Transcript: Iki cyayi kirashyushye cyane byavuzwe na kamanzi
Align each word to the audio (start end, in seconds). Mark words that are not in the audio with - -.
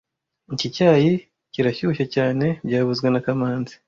Iki 0.53 0.67
cyayi 0.75 1.11
kirashyushye 1.53 2.05
cyane 2.15 2.45
byavuzwe 2.67 3.07
na 3.09 3.21
kamanzi 3.25 3.73